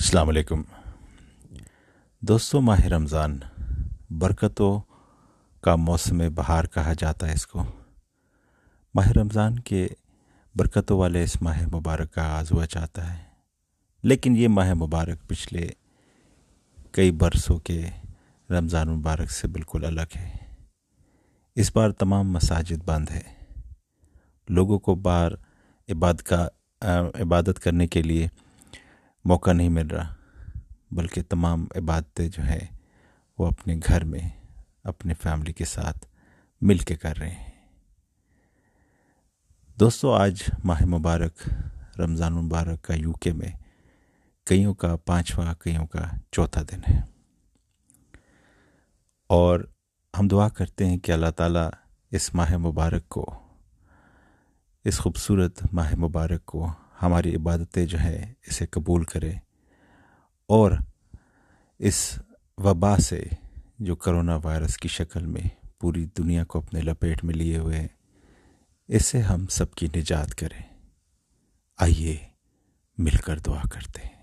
[0.00, 0.62] السلام علیکم۔
[2.20, 3.38] دوستوں ماہ رمضان
[4.10, 4.80] برکتوں
[5.60, 7.64] کا موسم بہار کہا جاتا ہے اس کو۔
[8.94, 9.88] ماہ رمضان کے
[10.54, 13.24] برکتوں والے اس ماہ مبارک کا آغاز ہوا چاہتا ہے۔
[14.02, 15.68] لیکن یہ ماہ مبارک پچھلے
[16.92, 17.90] کئی برسوں کے
[18.50, 20.36] رمضان مبارک سے بالکل الگ ہے۔
[21.54, 23.22] اس بار تمام مساجد بند ہے
[24.48, 25.32] لوگوں کو بار
[25.88, 26.48] عبادت کا،
[27.20, 28.28] عبادت کرنے کے لیے
[29.24, 30.14] موقع نہیں مل رہا،
[30.90, 32.76] بلکہ تمام عبادتیں جو ہیں
[33.38, 34.28] وہ اپنے گھر میں،
[34.84, 36.06] اپنے فیملی کے ساتھ
[36.60, 37.50] مل کے کر رہے ہیں۔
[39.80, 41.48] دوستو، آج ماہ مبارک،
[41.98, 43.50] رمضان مبارک کا یو کے میں
[44.46, 47.00] کئیوں کا پانچواں، کئیوں کا چوتھا دن ہے۔
[49.26, 49.60] اور
[50.18, 51.70] ہم دعا کرتے ہیں کہ اللہ تعالیٰ
[52.10, 53.26] اس ماہ مبارک کو،
[54.84, 59.32] اس خوبصورت ماہ مبارک کو ہماری عبادتیں جو ہے اسے قبول کرے
[60.46, 60.72] اور
[61.78, 62.18] اس
[62.58, 63.24] وبا سے
[63.78, 67.88] جو کرونا وائرس کی شکل میں پوری دنیا کو اپنے لپیٹ میں لیے ہوئے ہیں
[68.88, 70.62] اس سے ہم سب کی نجات کریں۔
[71.78, 72.16] آئیے
[72.98, 74.19] مل کر دعا کرتے ہیں۔